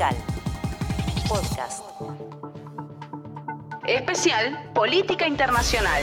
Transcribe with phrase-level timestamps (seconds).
[0.00, 0.16] Radical.
[1.28, 1.84] Podcast.
[3.86, 6.02] Especial Política Internacional.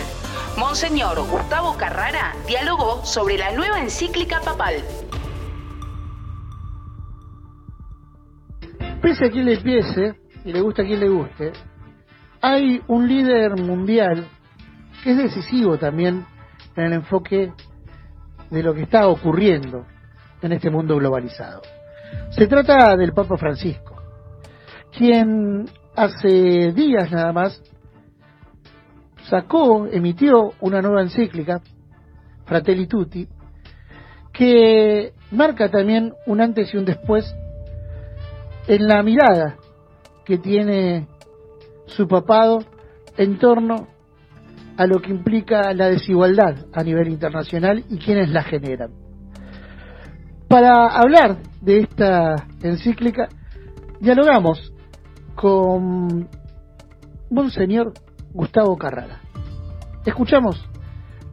[0.58, 4.76] Monseñor Gustavo Carrara dialogó sobre la nueva encíclica papal.
[9.02, 11.54] Pese a quien le piese, y le gusta a quien le guste,
[12.42, 14.28] hay un líder mundial
[15.04, 16.26] que es decisivo también
[16.76, 17.52] en el enfoque
[18.50, 19.86] de lo que está ocurriendo
[20.42, 21.62] en este mundo globalizado.
[22.32, 23.87] Se trata del Papa Francisco,
[24.98, 25.66] quien
[25.96, 27.62] hace días nada más
[29.30, 31.62] sacó, emitió una nueva encíclica,
[32.46, 33.28] Fratelli Tutti,
[34.34, 37.36] que marca también un antes y un después
[38.68, 39.58] en la mirada
[40.26, 41.08] que tiene
[41.86, 42.60] su papado
[43.18, 43.88] en torno
[44.78, 48.92] a lo que implica la desigualdad a nivel internacional y quienes la generan.
[50.48, 53.28] Para hablar de esta encíclica,
[54.00, 54.74] dialogamos
[55.38, 56.28] con
[57.30, 57.94] Monseñor
[58.34, 59.22] Gustavo Carrara.
[60.04, 60.68] Escuchamos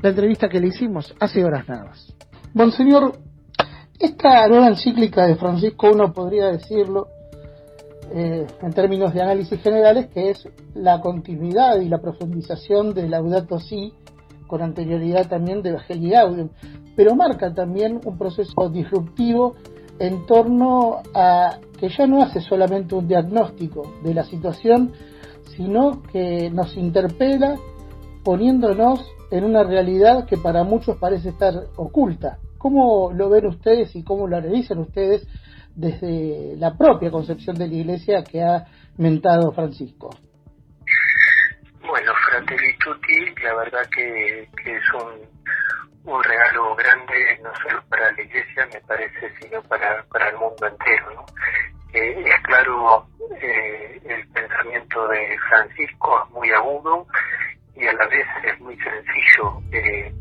[0.02, 2.14] la entrevista que le hicimos hace horas nada más.
[2.52, 3.18] Monseñor,
[3.98, 7.08] esta nueva encíclica de Francisco, uno podría decirlo,
[8.12, 13.58] eh, en términos de análisis generales, que es la continuidad y la profundización de Laudato
[13.58, 13.94] Si,
[14.46, 16.50] con anterioridad también de Evangelii Gaudium,
[16.94, 19.54] pero marca también un proceso disruptivo
[19.98, 24.92] en torno a que ya no hace solamente un diagnóstico de la situación,
[25.56, 27.56] sino que nos interpela
[28.24, 32.38] poniéndonos en una realidad que para muchos parece estar oculta.
[32.58, 35.26] ¿Cómo lo ven ustedes y cómo lo analizan ustedes
[35.74, 38.64] desde la propia concepción de la Iglesia que ha
[38.96, 40.10] mentado Francisco.
[41.86, 45.43] Bueno, Fratelli Tutti, la verdad que, es un,
[46.04, 50.66] un, regalo grande, no solo para la Iglesia, me parece, sino para, para el mundo
[50.66, 51.10] entero.
[51.14, 51.26] ¿no?
[51.94, 53.06] Eh, es claro,
[53.40, 57.06] eh, el pensamiento de Francisco es muy agudo
[57.76, 59.60] y a la vez es muy sencillo.
[59.72, 60.12] Eh,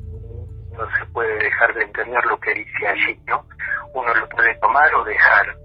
[0.72, 3.46] no se puede dejar de entender lo que dice allí, ¿no?
[3.94, 5.58] Uno lo puede tomar o dejar.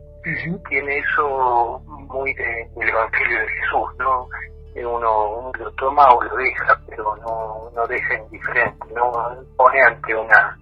[0.68, 4.28] Tiene eso muy del Evangelio de Jesús, ¿no?
[4.76, 9.12] Uno, lo toma o lo deja, no, no deja indiferente, no
[9.56, 10.56] pone ante una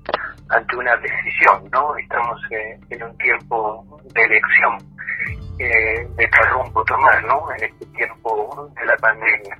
[0.48, 1.96] ante una decisión, ¿no?
[1.96, 4.78] Estamos en un tiempo de elección,
[5.58, 7.50] eh, de qué rumbo tomar, ¿no?
[7.56, 9.58] En este tiempo de la pandemia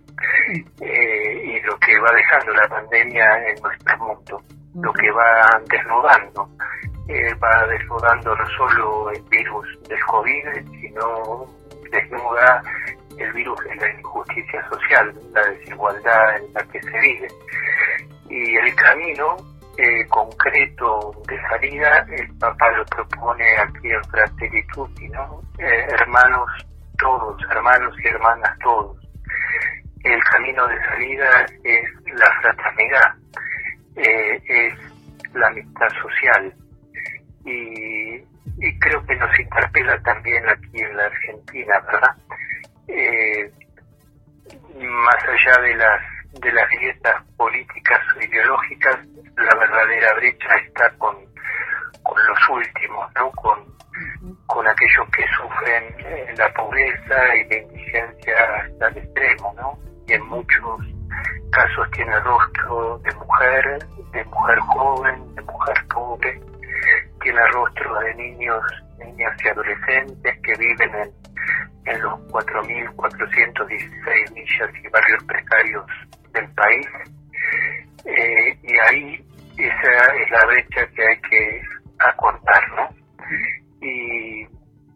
[0.80, 4.42] eh, y lo que va dejando la pandemia en nuestro mundo
[4.80, 6.48] lo que va desnudando.
[7.08, 10.44] Eh, va desnudando no solo el virus del COVID,
[10.80, 11.46] sino
[11.90, 12.62] desnuda
[13.18, 17.28] el virus de la injusticia social, la desigualdad en la que se vive.
[18.28, 19.36] Y el camino
[19.78, 24.64] eh, concreto de salida, el Papa lo propone aquí en Fratelli
[25.12, 25.42] ¿no?
[25.58, 26.48] Eh, hermanos
[26.98, 28.96] todos, hermanos y hermanas todos.
[30.02, 33.14] El camino de salida es la fraternidad,
[33.96, 36.54] eh, es la amistad social.
[37.44, 38.22] Y,
[38.80, 42.16] creo que nos interpela también aquí en la Argentina, ¿verdad?
[42.88, 43.50] Eh,
[44.78, 46.00] más allá de las
[46.40, 48.96] de las grietas políticas o ideológicas,
[49.36, 51.16] la verdadera brecha está con,
[52.02, 53.30] con los últimos, ¿no?
[53.32, 53.64] Con,
[54.46, 59.78] con aquellos que sufren la pobreza y la indigencia hasta el extremo, ¿no?
[60.06, 60.80] Y en muchos
[61.50, 63.78] casos tiene rostro de mujer,
[64.12, 65.05] de mujer joven,
[80.22, 81.62] es la brecha que hay que
[81.98, 82.88] acortar, ¿no?
[83.80, 84.46] Y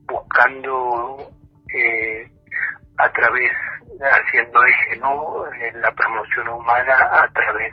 [0.07, 1.31] buscando
[1.75, 2.29] eh,
[2.99, 3.53] a través
[4.01, 7.73] haciendo eje no en la promoción humana a través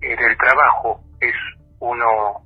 [0.00, 1.00] eh, del trabajo.
[1.20, 1.34] Es
[1.80, 2.42] uno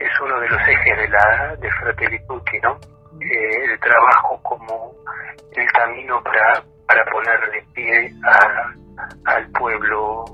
[0.00, 2.20] es uno de los ejes de la de Fratelli
[2.62, 2.78] no
[3.20, 4.92] eh, el trabajo como
[5.54, 10.24] el camino para para ponerle pie a, al pueblo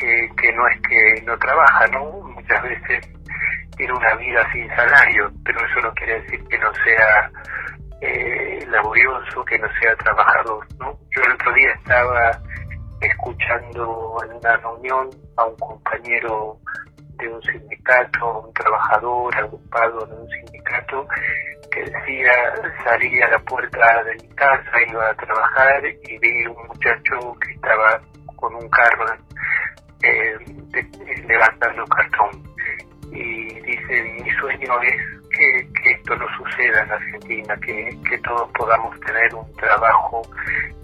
[0.00, 2.04] que, no es que no trabaja no
[2.34, 3.08] muchas veces
[3.76, 7.30] tiene una vida sin salario pero eso no quiere decir que no sea
[8.00, 10.66] eh, laborioso, que no sea trabajador.
[10.78, 10.98] ¿no?
[11.14, 12.30] Yo el otro día estaba
[13.00, 16.58] escuchando en una reunión a un compañero
[17.18, 21.06] de un sindicato, un trabajador agrupado en un sindicato,
[21.70, 22.32] que decía,
[22.84, 27.52] salí a la puerta de mi casa, iba a trabajar y vi un muchacho que
[27.52, 28.00] estaba
[28.36, 29.06] con un carro
[30.02, 30.38] eh,
[31.26, 32.42] levantando cartón.
[33.12, 38.98] Y dice, mi sueño es que, esto no suceda en Argentina, que, que todos podamos
[39.00, 40.22] tener un trabajo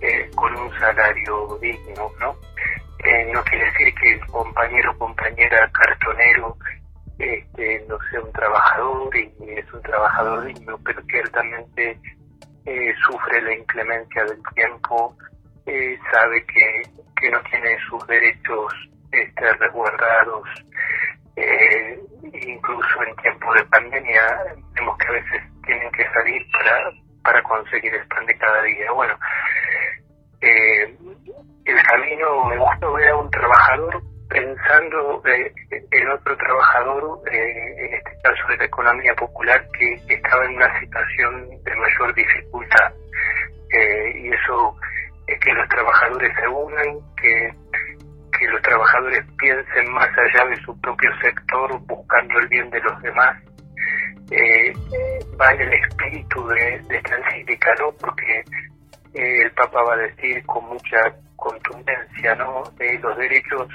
[0.00, 2.36] eh, con un salario digno, ¿no?
[3.04, 6.56] Eh, no quiere decir que el compañero o compañera cartonero
[7.18, 11.98] este, no sea un trabajador y es un trabajador digno, pero ciertamente
[12.64, 15.16] eh, sufre la inclemencia del tiempo,
[15.66, 16.82] eh, sabe que,
[17.20, 18.72] que no tiene sus derechos
[19.58, 20.48] resguardados,
[21.36, 24.22] eh, incluso en tiempo de pandemia,
[24.74, 26.90] vemos que a veces tienen que salir para,
[27.22, 28.92] para conseguir el pan de cada día.
[28.92, 29.14] Bueno,
[30.40, 30.96] eh,
[31.64, 34.02] el camino, me gusta ver a un trabajador
[34.32, 35.52] pensando eh,
[35.90, 40.80] en otro trabajador, eh, en este caso de la economía popular, que, estaba en una
[40.80, 42.92] situación de mayor dificultad.
[43.72, 44.76] Eh, y eso
[45.26, 47.54] es que los trabajadores se unan, que
[49.38, 53.36] piensen más allá de su propio sector, buscando el bien de los demás.
[54.30, 54.72] Eh,
[55.40, 57.92] va en el espíritu de, de esta encíclica, ¿no?
[58.00, 58.42] Porque
[59.14, 62.62] el Papa va a decir con mucha contundencia, ¿no?
[63.02, 63.68] los derechos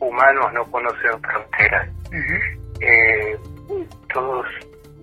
[0.00, 1.88] humanos no conocen fronteras.
[2.80, 3.36] eh,
[4.12, 4.46] todos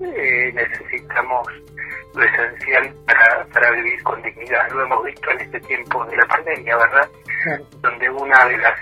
[0.02, 1.48] eh, necesitamos
[2.16, 4.70] lo esencial para, para vivir con dignidad.
[4.72, 7.10] Lo hemos visto en este tiempo de la pandemia, ¿verdad?
[7.82, 8.80] Donde una de las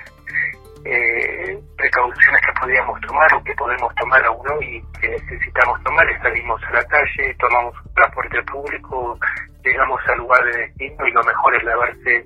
[0.86, 6.06] eh, precauciones que podíamos tomar o que podemos tomar aún hoy y que necesitamos tomar
[6.22, 9.20] salimos a la calle, tomamos un transporte público,
[9.64, 12.26] llegamos al lugar de destino y lo mejor es lavarse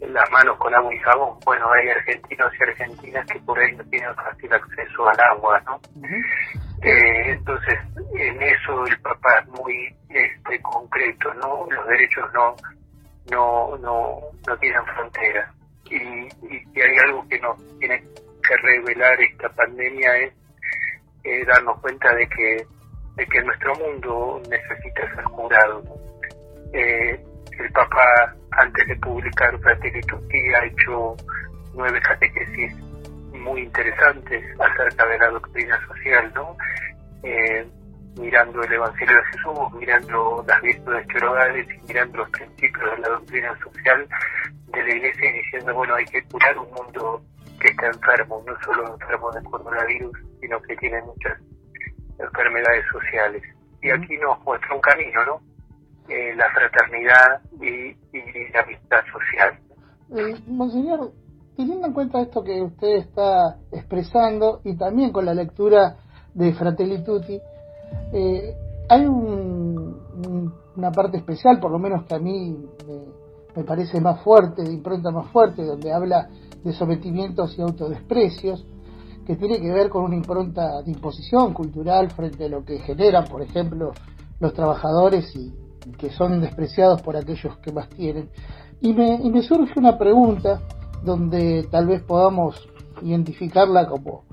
[0.00, 1.38] las manos con agua y jabón.
[1.44, 5.80] Bueno, hay argentinos y argentinas que por ahí no tienen fácil acceso al agua, ¿no?
[6.82, 7.78] eh, entonces,
[8.18, 11.66] en eso el papá es muy este, concreto, ¿no?
[11.70, 12.56] Los derechos no
[13.30, 15.52] no no, no tienen frontera.
[15.90, 16.28] Y,
[16.74, 18.02] y, hay algo que nos tiene
[18.46, 20.32] que revelar esta pandemia es
[21.46, 22.66] darnos cuenta de que
[23.16, 25.82] de que nuestro mundo necesita ser curado.
[26.72, 27.20] Eh,
[27.58, 30.00] el papá antes de publicar Fratelli
[30.54, 31.16] ha hecho
[31.74, 32.74] nueve catequesis
[33.34, 36.56] muy interesantes acerca de la doctrina social, ¿no?
[37.22, 37.66] Eh,
[38.18, 43.08] mirando el Evangelio de Jesús, mirando las virtudes teologales y mirando los principios de la
[43.08, 44.08] doctrina social
[44.68, 45.11] de la Iglesia
[45.62, 47.22] diciendo, bueno, hay que curar un mundo
[47.60, 51.38] que está enfermo, no solo enfermo de coronavirus, sino que tiene muchas
[52.18, 53.42] enfermedades sociales.
[53.80, 55.40] Y aquí nos muestra un camino, ¿no?
[56.08, 57.96] Eh, la fraternidad y,
[58.52, 59.58] la amistad social.
[60.16, 61.12] Eh, monseñor,
[61.56, 65.96] teniendo en cuenta esto que usted está expresando y también con la lectura
[66.34, 67.40] de Fratelli Tutti,
[68.12, 68.54] eh,
[68.88, 72.56] hay una parte especial, por lo menos que a mí
[73.56, 76.28] me, parece más fuerte, de impronta más fuerte, donde habla
[76.62, 78.64] de sometimientos y autodesprecios,
[79.26, 83.24] que tiene que ver con una impronta de imposición cultural frente a lo que generan,
[83.24, 83.92] por ejemplo,
[84.40, 85.52] los trabajadores y,
[85.98, 88.30] que son despreciados por aquellos que más tienen.
[88.80, 90.60] Y me, y me surge una pregunta
[91.02, 92.56] donde tal vez podamos
[93.02, 94.24] identificarla como,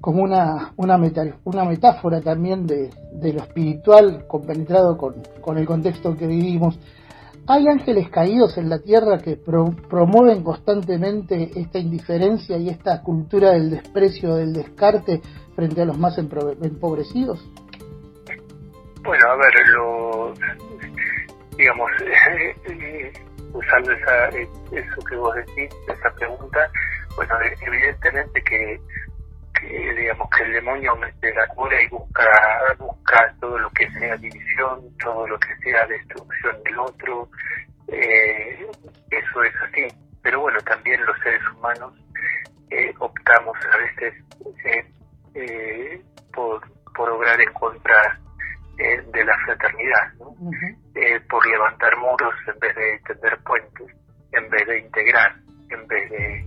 [0.00, 1.00] como una, una,
[1.44, 6.78] una metáfora también de, de, lo espiritual compenetrado con, con, el contexto que vivimos.
[7.48, 13.70] Hay ángeles caídos en la tierra que promueven constantemente esta indiferencia y esta cultura del
[13.70, 15.20] desprecio, del descarte
[15.54, 17.38] frente a los más empobrecidos.
[19.04, 20.34] Bueno, a ver, lo,
[21.56, 21.88] digamos,
[23.54, 26.68] usando esa, eso que vos decís, esa pregunta,
[27.14, 28.80] bueno, evidentemente que,
[29.60, 32.24] que digamos que el demonio mete la cura y busca,
[32.78, 37.28] busca todo lo que sea división, todo lo que sea destrucción del otro,
[37.88, 38.66] eh,
[39.10, 39.86] eso es así.
[40.22, 41.92] Pero bueno, también los seres humanos
[42.70, 44.14] eh, optamos a veces
[44.64, 44.84] eh,
[45.34, 46.60] eh por,
[46.94, 48.18] por obrar en contra
[48.76, 50.34] de la fraternidad, ¿no?
[50.94, 53.96] eh, por levantar muros en vez de tender puentes,
[54.32, 55.34] en vez de integrar,
[55.70, 56.44] en vez de,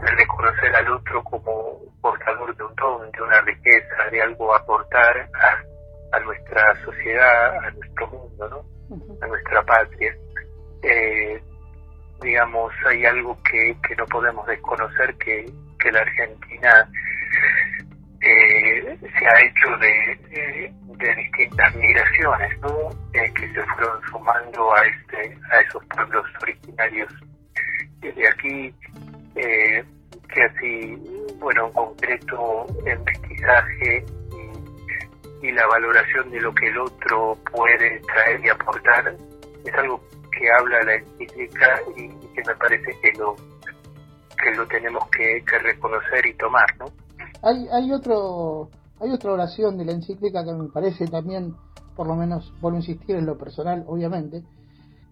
[0.00, 5.28] reconocer al otro como portador de un don, de una riqueza, de algo a aportar
[6.12, 9.16] a, nuestra sociedad, a nuestro mundo, ¿no?
[9.22, 10.14] a nuestra patria.
[10.82, 11.40] Eh,
[12.22, 16.88] digamos, hay algo que, que no podemos desconocer, que, que la Argentina
[18.20, 22.90] eh, se ha hecho de, de, distintas migraciones, ¿no?
[23.12, 27.12] Eh, que se fueron sumando a este a esos pueblos originarios
[28.00, 28.74] de aquí,
[29.34, 29.84] eh,
[30.32, 30.96] que así,
[31.38, 34.04] bueno, en concreto el mestizaje
[35.42, 39.16] y, la valoración de lo que el otro puede traer y aportar
[39.64, 43.34] es algo que habla la encíclica y, que me parece que lo
[44.36, 46.86] que lo tenemos que, que reconocer y tomar, ¿no?
[47.42, 48.70] Hay, hay, otro,
[49.00, 51.56] hay otra oración de la encíclica que me parece también
[51.98, 54.44] por lo menos, vuelvo a insistir en lo personal, obviamente,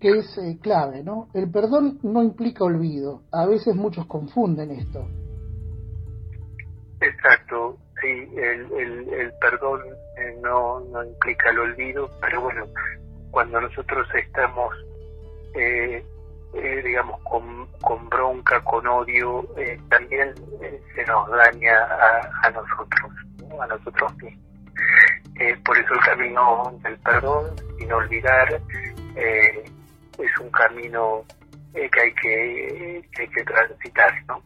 [0.00, 1.28] que es eh, clave, ¿no?
[1.34, 3.22] El perdón no implica olvido.
[3.32, 5.06] A veces muchos confunden esto.
[7.00, 9.80] Exacto, sí, el, el, el perdón
[10.16, 12.66] eh, no, no implica el olvido, pero bueno,
[13.30, 14.74] cuando nosotros estamos,
[15.54, 16.02] eh,
[16.54, 20.34] eh digamos, con, con, bronca, con odio, eh, también
[20.94, 23.12] se nos daña a, a nosotros,
[23.60, 24.44] a nosotros mismos.
[25.64, 28.60] por eso el camino del perdón, sin olvidar,
[30.18, 31.24] es un camino
[31.72, 34.42] que hay que, que hay que transitar, ¿no?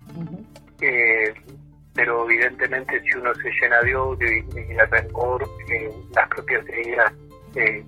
[1.94, 7.12] pero evidentemente si uno se llena de odio y, de rencor, eh, las propias heridas
[7.56, 7.84] eh,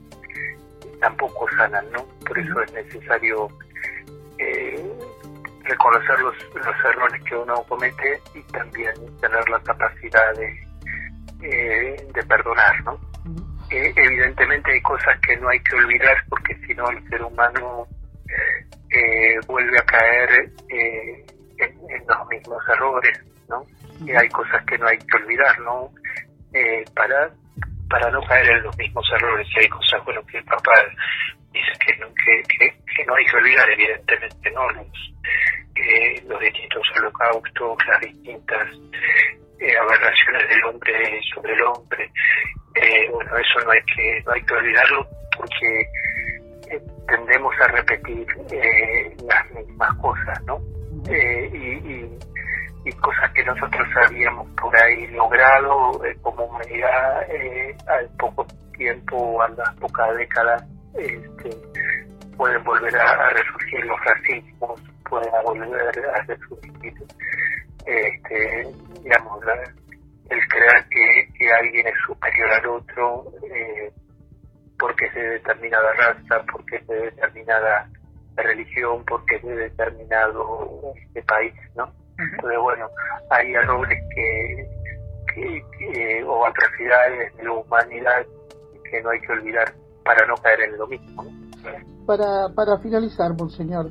[1.01, 2.05] tampoco sanan, ¿no?
[2.27, 3.49] Por eso es necesario
[4.39, 4.93] eh,
[5.65, 12.85] reconocer los, los errores que uno comete y también tener la capacidad de, de perdonar,
[12.85, 13.12] ¿no?
[13.77, 17.87] Evidentemente hay cosas que no hay que olvidar porque si no el ser humano
[19.47, 23.65] vuelve a caer en los mismos errores, ¿no?
[24.07, 25.91] y hay cosas que no hay que olvidar, ¿no?
[26.53, 27.31] Eh, para,
[27.89, 30.73] para no caer en los mismos errores, y hay cosas, bueno, que el papá
[31.53, 32.43] dice que no, que,
[32.95, 34.71] que, no hay que olvidar, evidentemente, ¿no?
[34.71, 34.87] Los,
[35.77, 38.69] eh, los distintos holocaustos, las distintas
[39.61, 42.11] eh, aberraciones del hombre sobre el hombre,
[42.75, 45.89] eh, bueno, eso no hay que, no hay que olvidarlo porque
[47.09, 48.27] tendemos a repetir
[49.25, 50.59] las mismas cosas, ¿no?
[51.09, 52.19] y, y
[52.85, 59.41] y cosas que nosotros habíamos por ahí logrado eh, como humanidad eh, al poco tiempo,
[59.43, 60.65] a las pocas décadas,
[60.95, 61.51] este,
[62.37, 66.95] pueden volver a, resurgir los racismos, pueden volver a resurgir,
[67.87, 68.69] este,
[69.03, 69.45] digamos,
[70.33, 73.93] el creer que, que, alguien es superior al otro eh,
[74.79, 77.89] porque es de determinada raza, porque es de determinada
[78.37, 81.93] religión, porque es de determinado este país, ¿no?
[82.19, 82.89] Entonces, bueno,
[83.31, 84.69] hay errores que,
[85.35, 88.27] que, o atrocidades de la humanidad
[88.91, 89.73] que no hay que olvidar
[90.05, 91.25] para no caer en lo mismo.
[92.07, 93.91] Para, para finalizar, Monseñor,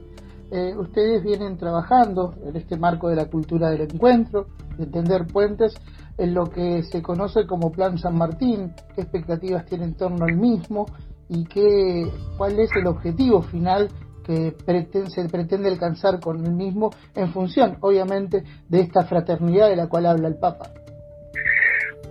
[0.51, 5.73] eh, ustedes vienen trabajando en este marco de la cultura del encuentro, de tender puentes,
[6.21, 10.35] en lo que se conoce como Plan San Martín, qué expectativas tiene en torno al
[10.35, 10.85] mismo
[11.27, 12.05] y qué,
[12.37, 13.89] cuál es el objetivo final
[14.23, 19.75] que pretende, se pretende alcanzar con el mismo en función, obviamente, de esta fraternidad de
[19.75, 20.69] la cual habla el Papa.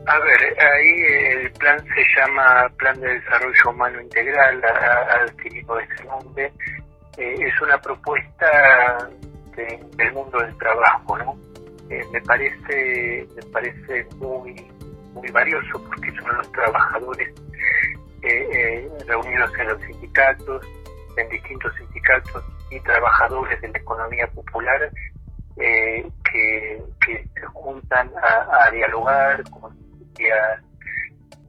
[0.07, 4.61] A ver, ahí el plan se llama Plan de Desarrollo Humano Integral,
[5.25, 6.53] adquirido ese nombre.
[7.17, 9.09] Eh, es una propuesta
[9.55, 11.50] del mundo del trabajo, ¿no?
[11.91, 14.55] Eh, me parece me parece muy
[15.13, 17.35] muy valioso porque son los trabajadores
[18.23, 20.67] eh, reunidos en los sindicatos,
[21.17, 24.91] en distintos sindicatos y trabajadores de la economía popular
[25.57, 26.83] eh, que,
[27.35, 29.43] se juntan a, dialogar
[30.19, 30.63] y, a,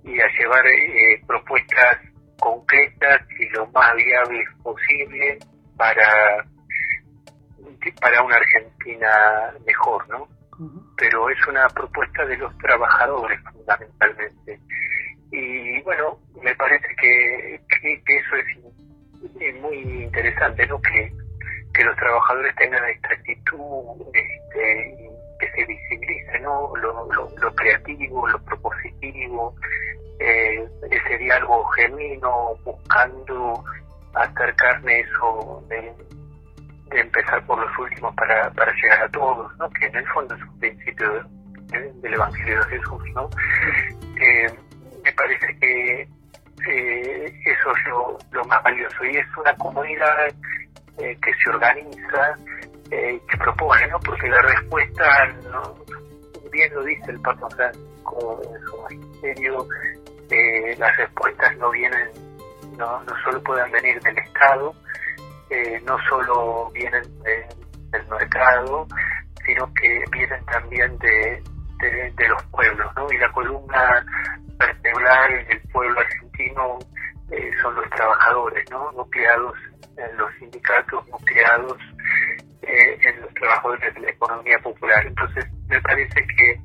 [0.04, 1.98] y a llevar eh, propuestas
[2.40, 5.40] concretas y lo más viables posible
[5.78, 6.46] para,
[8.00, 10.28] para una Argentina mejor, ¿no?
[10.98, 14.60] Pero es una propuesta de los trabajadores fundamentalmente.
[15.32, 18.72] Y bueno, me parece que, que, que eso es
[19.40, 20.82] es muy interesante, ¿no?
[20.82, 21.12] Que,
[21.74, 25.10] que los trabajadores tengan esta actitud, este,
[25.40, 26.76] que se visibilice, ¿no?
[26.78, 29.56] Lo, lo, creativo, lo propositivo,
[30.20, 33.64] eh, ese diálogo genuino, buscando
[34.14, 35.94] acercarme eso de,
[36.92, 39.70] empezar por los últimos para, para llegar a todos, ¿no?
[39.72, 41.30] Que en el fondo es un principio
[42.02, 43.30] del Evangelio de Jesús, ¿no?
[44.22, 44.54] Eh,
[45.04, 46.08] me parece que
[46.68, 49.06] eh, eso es lo, más valioso.
[49.06, 50.28] Y es una comunidad
[51.00, 52.36] eh, que se organiza,
[52.92, 54.00] eh, que propone, ¿no?
[54.00, 55.76] Porque la respuesta, no,
[56.52, 59.68] bien lo dice el Papa Francisco en su magisterio,
[60.30, 62.10] eh, las respuestas no vienen,
[62.78, 64.74] no, no solo pueden venir del Estado,
[65.86, 67.04] no solo vienen
[67.92, 68.88] del mercado,
[69.46, 71.44] sino que vienen también de,
[72.16, 73.08] de, los pueblos, ¿no?
[73.12, 74.06] Y la columna
[74.58, 76.80] vertebral del pueblo argentino
[77.32, 78.92] eh, son los trabajadores, ¿no?
[78.92, 79.58] Nucleados
[79.98, 81.78] en los sindicatos, nucleados
[82.62, 85.06] eh, en los trabajadores de la economía popular.
[85.06, 86.60] Entonces, me parece que,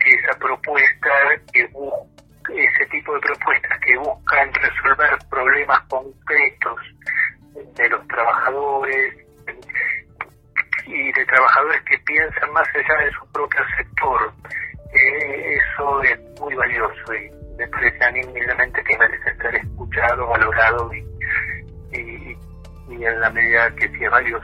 [0.00, 1.10] que esa propuesta,
[1.52, 1.68] que
[2.54, 3.55] ese tipo de propuestas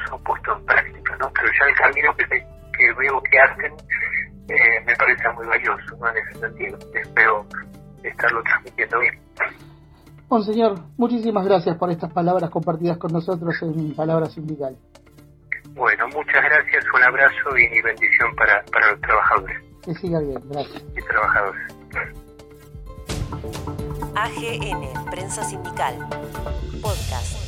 [0.02, 1.30] valioso puesto en práctica, ¿no?
[1.35, 3.73] Pero ya el camino que, que veo que hacen
[4.49, 6.09] eh, me parece muy valioso, ¿no?
[6.09, 6.78] En ese sentido.
[6.94, 7.47] Espero
[8.02, 9.18] estarlo transmitiendo bien.
[10.28, 14.78] Monseñor, muchísimas gracias por estas palabras compartidas con nosotros en Palabras Sindicales.
[15.75, 19.59] Bueno, muchas gracias, un abrazo y bendición para, para los trabajadores.
[19.85, 20.85] Que siga bien, gracias.
[20.97, 21.76] Y trabajadores.
[24.14, 25.99] AGN, Prensa Sindical,
[26.82, 27.42] Podcast.